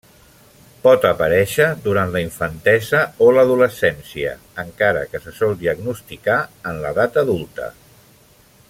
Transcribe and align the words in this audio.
Pot 0.85 1.03
aparèixer 1.09 1.67
durant 1.83 2.13
la 2.15 2.23
infantesa 2.27 3.03
o 3.25 3.29
l'adolescència 3.35 4.33
encara 4.65 5.05
que 5.13 5.23
se 5.27 5.35
sol 5.43 5.55
diagnosticar 5.61 6.39
en 6.73 6.81
l'edat 6.87 7.23
adulta. 7.25 7.71